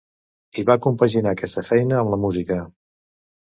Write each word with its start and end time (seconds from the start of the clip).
I 0.61 0.65
va 0.69 0.77
compaginar 0.85 1.35
aquesta 1.37 1.65
feina 1.69 2.01
amb 2.03 2.13
la 2.17 2.21
música. 2.27 2.61